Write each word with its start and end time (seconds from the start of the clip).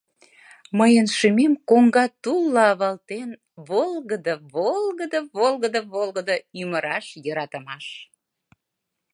Мыйын 0.77 1.07
шӱмем 1.17 1.53
Коҥга 1.69 2.05
тулла 2.23 2.63
авалтен 2.73 3.29
Волгыдо, 3.69 4.35
Волгыдо, 4.53 5.19
Волгыдо, 5.37 5.79
Волгыдо 5.93 6.35
Ӱмыраш 6.61 7.05
йӧратымаш. 7.25 7.85